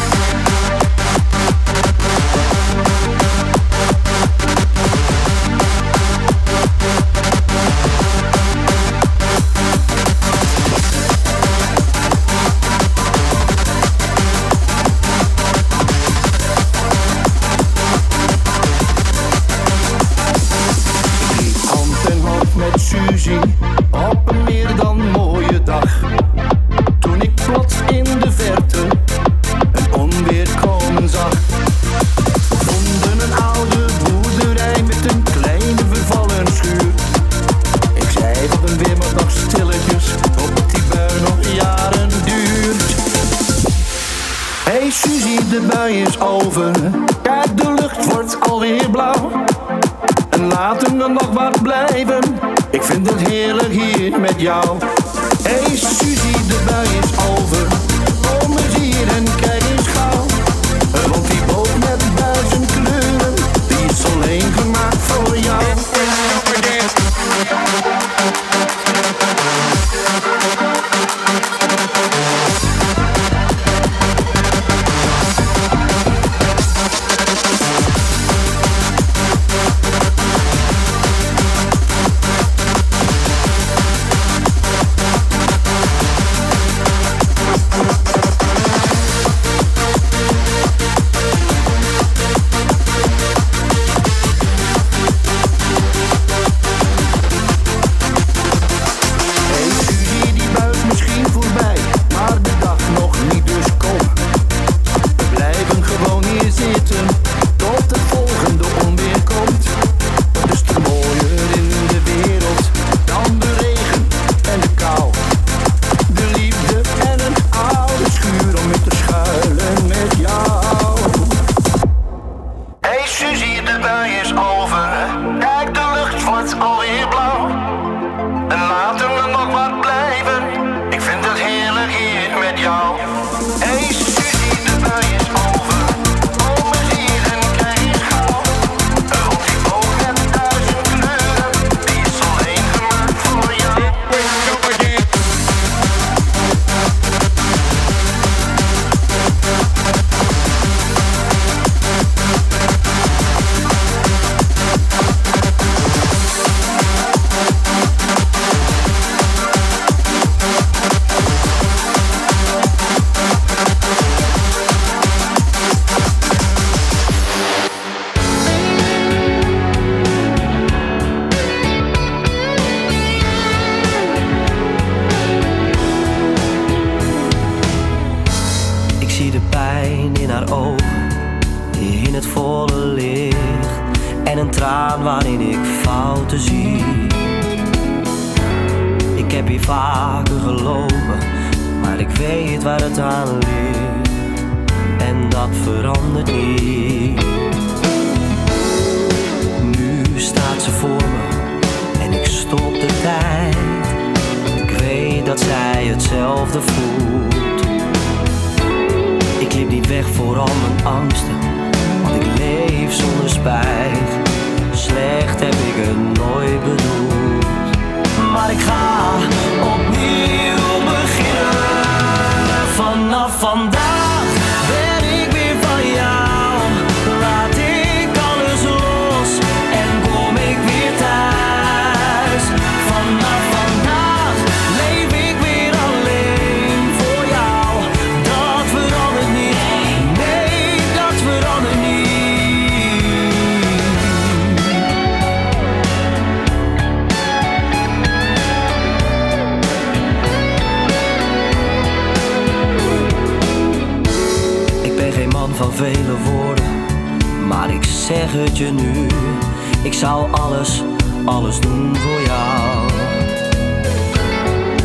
[259.84, 260.84] Ik zou alles,
[261.26, 262.88] alles doen voor jou.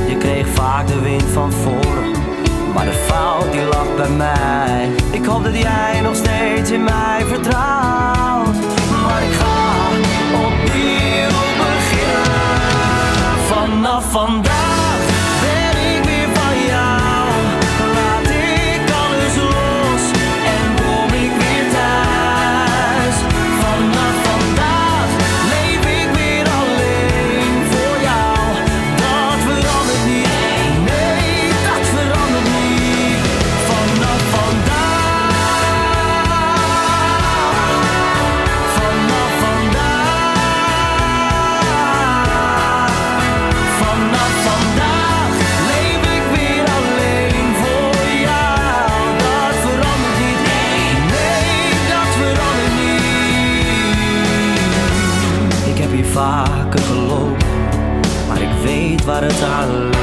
[0.08, 2.10] Je kreeg vaak de wind van voren,
[2.74, 4.88] maar de fout die lag bij mij.
[5.10, 8.56] Ik hoop dat jij nog steeds in mij vertrouwt.
[9.02, 9.88] Maar ik ga
[10.46, 12.58] opnieuw beginnen.
[13.48, 14.71] Vanaf vandaag
[59.04, 60.01] ik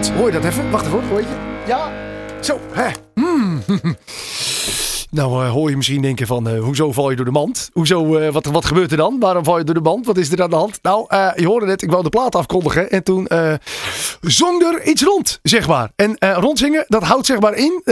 [0.00, 0.18] Mand.
[0.18, 0.70] Hoor je dat even?
[0.70, 1.26] Wacht even, hoor je?
[1.66, 1.79] Ja.
[5.70, 7.70] Je misschien denken van, eh, hoezo val je door de mand?
[7.72, 9.16] Hoezo, eh, wat, wat gebeurt er dan?
[9.18, 10.06] Waarom val je door de mand?
[10.06, 10.78] Wat is er aan de hand?
[10.82, 12.90] Nou, eh, je hoorde net, ik wou de plaat afkondigen.
[12.90, 13.28] En toen
[14.20, 15.90] zong er iets rond, zeg maar.
[15.96, 17.82] En rondzingen, dat houdt zeg maar in,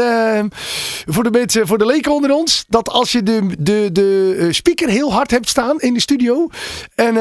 [1.07, 4.89] voor de mensen, voor de leken onder ons, dat als je de, de, de speaker
[4.89, 6.49] heel hard hebt staan in de studio.
[6.95, 7.15] En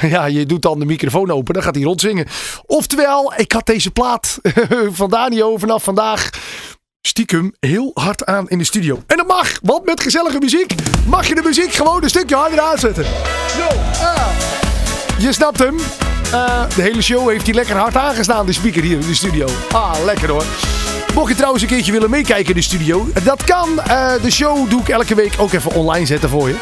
[0.00, 2.26] ja, je doet dan de microfoon open, dan gaat hij rondzingen.
[2.66, 4.38] Oftewel, ik had deze plaat
[5.00, 6.30] van Danio vanaf vandaag
[7.02, 9.02] stiekem heel hard aan in de studio.
[9.06, 10.74] En dat mag, want met gezellige muziek
[11.06, 13.04] mag je de muziek gewoon een stukje harder aanzetten.
[13.56, 13.66] Zo,
[14.02, 14.28] ah.
[15.18, 15.76] Je snapt hem.
[16.32, 19.48] Eh, de hele show heeft hij lekker hard aangestaan, de speaker hier in de studio.
[19.72, 20.44] Ah, lekker hoor.
[21.14, 23.80] Mocht je trouwens een keertje willen meekijken in de studio, dat kan.
[23.80, 26.54] Eh, de show doe ik elke week ook even online zetten voor je.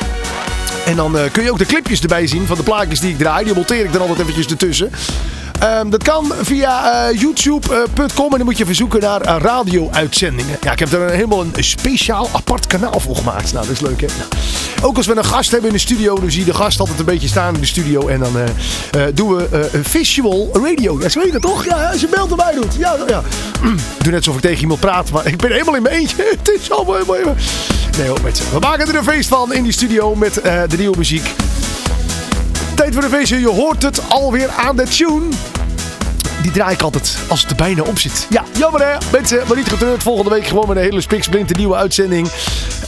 [0.87, 3.19] En dan eh, kun je ook de clipjes erbij zien van de plaatjes die ik
[3.19, 3.45] draai.
[3.45, 4.91] Die monteer ik dan altijd eventjes ertussen.
[5.59, 10.57] Ehm, dat kan via eh, youtube.com en dan moet je verzoeken naar radio-uitzendingen.
[10.61, 13.53] Ja, ik heb er een, helemaal een speciaal apart kanaal voor gemaakt.
[13.53, 14.07] Nou, dat is leuk hè.
[14.07, 14.31] Nou,
[14.83, 16.99] ook als we een gast hebben in de studio, dan zie je de gast altijd
[16.99, 18.09] een beetje staan in de studio.
[18.09, 18.33] En dan
[19.15, 20.99] doen we visual radio.
[21.01, 21.65] Ja, heet dat toch?
[21.65, 22.75] Ja, als je beeld erbij doet.
[22.79, 23.23] Ja, ja.
[24.03, 26.17] Doe net alsof ik tegen iemand praat, maar ik ben helemaal in mijn eentje.
[26.45, 27.15] Het is allemaal helemaal...
[27.17, 27.37] helemaal-
[27.99, 28.45] Nee hoor, mensen.
[28.53, 31.31] We maken er een feest van in die studio met eh, de nieuwe muziek.
[32.75, 33.41] Tijd voor de feestje.
[33.41, 35.23] Je hoort het alweer aan de tune.
[36.43, 38.27] Die draai ik altijd als het er bijna op zit.
[38.31, 38.97] Ja, jammer hè.
[39.13, 40.03] Mensen, maar niet getreurd.
[40.03, 42.29] Volgende week gewoon met een hele spiksplint nieuwe uitzending.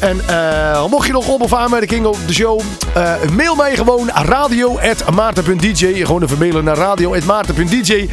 [0.01, 2.61] En eh, mocht je nog op of aanmerkingen op de show.
[2.95, 6.05] eh, mail mij gewoon radio.maarten.dj.
[6.05, 8.09] Gewoon even mailen naar radio.maarten.dj.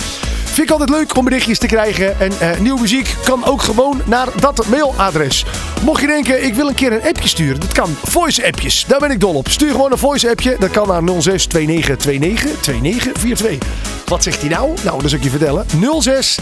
[0.58, 2.20] Vind ik altijd leuk om berichtjes te krijgen.
[2.20, 5.46] En eh, nieuwe muziek kan ook gewoon naar dat mailadres.
[5.84, 7.60] Mocht je denken, ik wil een keer een appje sturen.
[7.60, 7.96] Dat kan.
[8.04, 8.86] Voice appjes.
[8.88, 9.50] Daar ben ik dol op.
[9.50, 10.56] Stuur gewoon een voice appje.
[10.60, 13.70] Dat kan naar 06 29 29 29 42.
[14.06, 14.74] Wat zegt hij nou?
[14.84, 15.66] Nou, dat zal ik je vertellen.
[16.00, 16.38] 06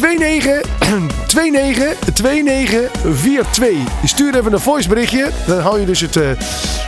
[0.00, 0.60] 29
[1.34, 3.68] 29 29 42.
[4.02, 5.30] Je stuurt even een voice berichtje.
[5.46, 6.28] Dan hou je dus het eh,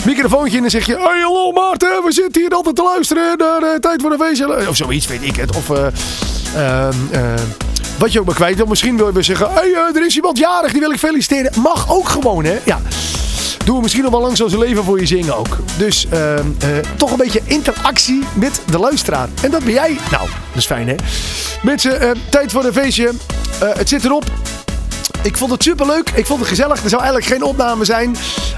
[0.04, 0.92] microfoontje in en zeg je...
[0.92, 4.68] Hey, hallo Maarten, we zitten hier altijd te luisteren naar eh, Tijd voor de Feestje.
[4.68, 5.56] Of zoiets, weet ik het.
[5.56, 5.70] Of...
[5.70, 5.86] eh,
[6.54, 7.20] ehm, eh,
[7.98, 8.66] wat je ook maar kwijt wil.
[8.66, 9.48] Misschien wil je zeggen...
[9.52, 11.52] Hey, er is iemand jarig, die wil ik feliciteren.
[11.60, 12.58] Mag ook gewoon, hè?
[12.64, 12.80] Ja.
[13.64, 15.58] Doen we misschien nog wel lang zo zijn leven voor je zingen ook.
[15.78, 19.28] Dus ehm, eh, toch een beetje interactie met de luisteraar.
[19.42, 19.98] En dat ben jij.
[20.10, 20.94] Nou, dat is fijn hè.
[21.62, 23.12] Mensen, eh, tijd voor een feestje.
[23.60, 24.24] Eh, het zit erop.
[25.22, 26.10] Ik vond het superleuk.
[26.14, 26.82] Ik vond het gezellig.
[26.82, 28.16] Er zou eigenlijk geen opname zijn.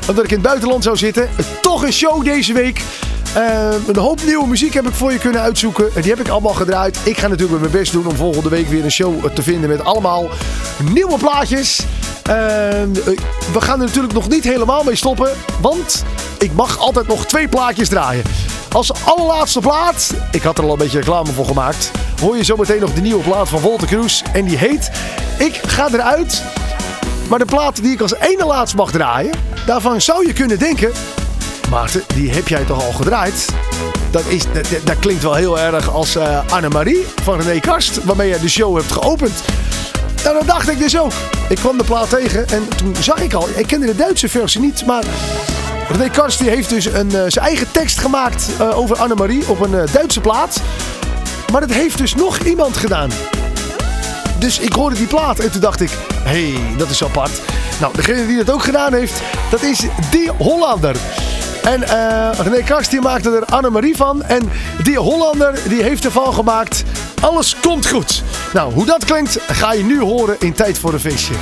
[0.08, 1.28] Omdat ik in het buitenland zou zitten.
[1.62, 2.82] Toch een show deze week.
[3.34, 5.90] Eh, een hoop nieuwe muziek heb ik voor je kunnen uitzoeken.
[5.94, 6.98] En Die heb ik allemaal gedraaid.
[7.04, 9.84] Ik ga natuurlijk mijn best doen om volgende week weer een show te vinden met
[9.84, 10.28] allemaal
[10.92, 11.80] nieuwe plaatjes.
[12.22, 12.34] Eh,
[13.52, 15.30] we gaan er natuurlijk nog niet helemaal mee stoppen.
[15.60, 16.04] Want
[16.38, 18.24] ik mag altijd nog twee plaatjes draaien.
[18.72, 22.80] Als allerlaatste plaat, ik had er al een beetje reclame voor gemaakt, hoor je zometeen
[22.80, 24.22] nog de nieuwe plaat van Volte Cruz.
[24.32, 24.90] En die heet
[25.38, 26.42] Ik ga eruit.
[27.28, 29.32] Maar de plaat die ik als ene laatst mag draaien,
[29.66, 30.92] daarvan zou je kunnen denken,
[31.70, 33.46] Maarten, die heb jij toch al gedraaid?
[34.10, 38.28] Dat, is, dat, dat- klinkt wel heel erg als eh Annemarie van René Karst, waarmee
[38.28, 39.32] je de show hebt geopend.
[40.24, 41.12] Nou, dat dacht ik dus ook.
[41.48, 44.60] Ik kwam de plaat tegen en toen zag ik al, ik kende de Duitse versie
[44.60, 45.02] niet, maar
[45.88, 49.60] René Karst die heeft dus een, eh, zijn eigen tekst gemaakt eh, over Annemarie op
[49.60, 50.60] een Duitse plaat.
[51.52, 53.10] Maar dat heeft dus nog iemand gedaan.
[54.38, 55.90] Dus ik hoorde die plaat en toen dacht ik,
[56.22, 57.40] hé, hey, dat is apart.
[57.80, 60.96] Nou, degene die dat ook gedaan heeft, dat is die Hollander.
[61.68, 64.22] En eh René Karst die maakte er Annemarie van.
[64.22, 64.50] En
[64.82, 66.84] die Hollander die heeft ervan gemaakt,
[67.20, 68.22] alles komt goed.
[68.52, 71.34] Nou, hoe dat klinkt, ga je nu horen in Tijd voor een Feestje.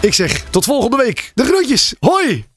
[0.00, 1.30] Ik zeg, tot volgende week.
[1.34, 2.51] De groetjes, hoi!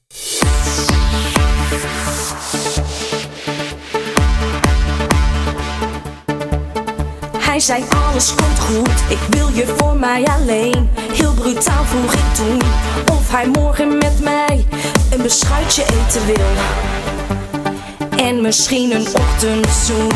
[7.56, 10.90] Hij zei alles komt goed, ik wil je voor mij alleen.
[11.12, 12.62] Heel brutaal vroeg ik toen
[13.12, 14.66] of hij morgen met mij
[15.12, 16.52] een beschuitje eten wil.
[18.18, 20.12] En misschien een ochtendzoen.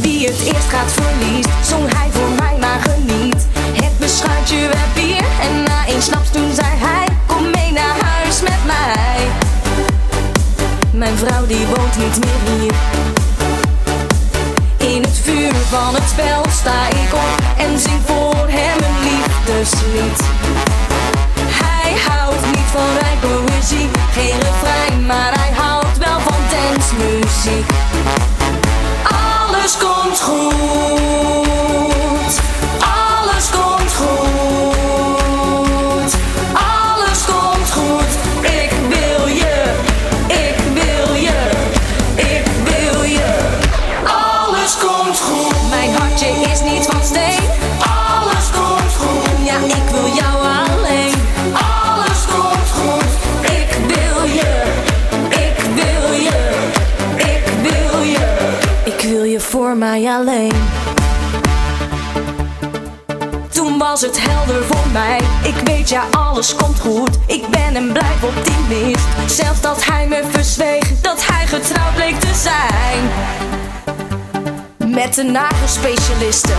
[0.00, 3.46] Wie het eerst gaat verliest, zong hij voor mij maar geniet.
[3.82, 8.40] Het beschuitje werd bier en na één snaps toen zei hij kom mee naar huis
[8.42, 9.28] met mij.
[10.92, 13.23] Mijn vrouw die woont niet meer hier.
[15.74, 20.20] Van het spel sta ik op en zing voor hem een liefdeslied.
[21.62, 27.70] Hij houdt niet van rijke muziek, geen refrein, maar hij houdt wel van dansmuziek.
[29.02, 31.44] Alles komt goed,
[60.02, 60.52] alleen.
[63.50, 65.20] Toen was het helder voor mij.
[65.42, 67.18] Ik weet ja, alles komt goed.
[67.26, 69.06] Ik ben en blijf optimist.
[69.26, 73.10] Zelfs dat hij me verzweeg, dat hij getrouwd bleek te zijn
[74.94, 76.52] met een nagelspecialiste.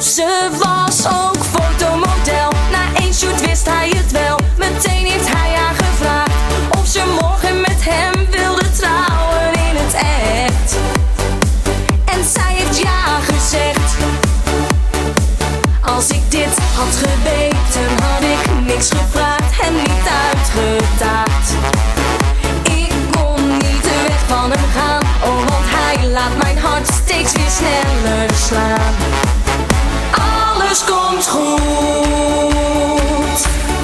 [0.00, 2.50] Ze was ook fotomodel.
[2.70, 4.38] Na één shoot wist hij het wel.
[4.58, 6.32] Meteen heeft hij haar gevraagd
[6.78, 8.45] of ze morgen met hem wilde
[15.96, 21.50] Als ik dit had geweten, had ik niks gevraagd en niet uitgedaagd.
[22.62, 27.50] Ik kon niet weg van hem gaan, oh want hij laat mijn hart steeds weer
[27.50, 28.94] sneller slaan.
[30.10, 32.66] Alles komt goed,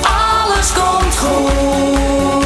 [0.02, 2.41] alles komt goed,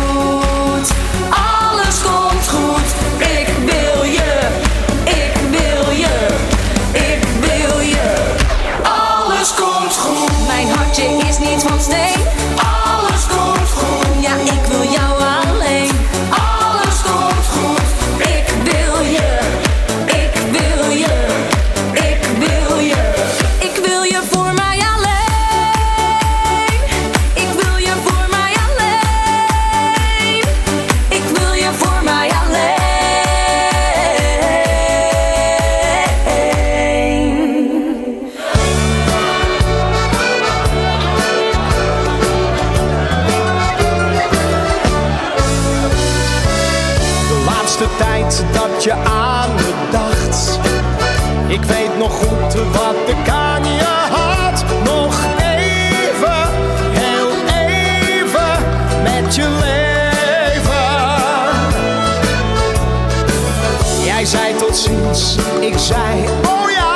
[64.16, 66.94] Jij zei tot ziens, ik zei oh ja.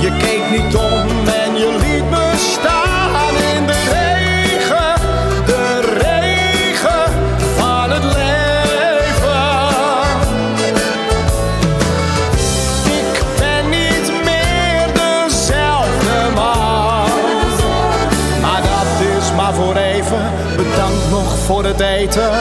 [0.00, 4.94] Je keek niet om en je liet me staan in de regen.
[5.46, 7.12] De regen
[7.56, 8.64] van het leven.
[12.84, 17.08] Ik ben niet meer dezelfde man.
[18.40, 20.32] Maar dat is maar voor even.
[20.56, 22.32] Bedankt nog voor het eten.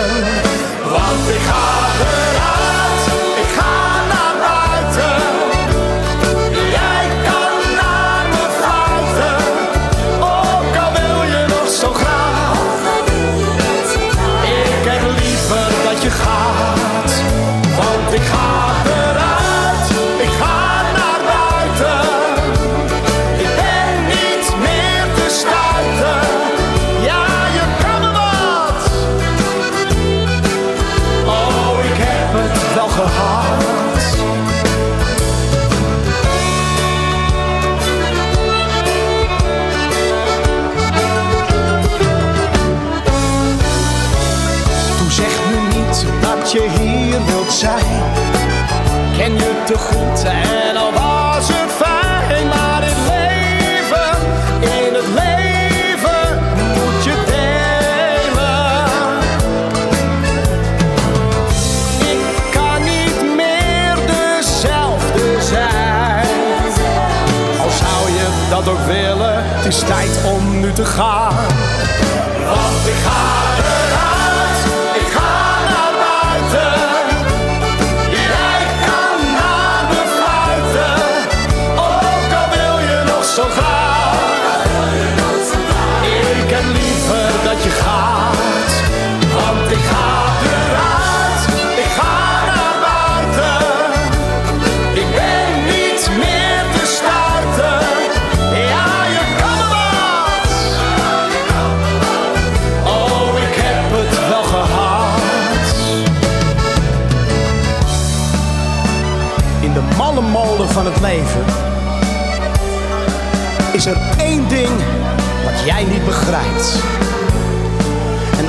[49.78, 50.24] Goed.
[50.24, 54.12] En al was het fijn, maar het leven,
[54.60, 56.40] in het leven
[56.74, 58.86] moet je delen.
[62.12, 66.28] Ik kan niet meer dezelfde zijn.
[67.62, 71.34] Al zou je dat ook willen, het is tijd om nu te gaan.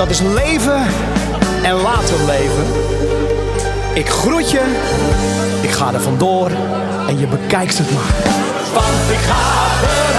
[0.04, 0.86] Dat is leven
[1.62, 2.64] en laten leven.
[3.94, 4.62] Ik groet je,
[5.62, 6.50] ik ga er vandoor
[7.08, 8.14] en je bekijkt het maar.
[8.74, 10.13] Want ik ga.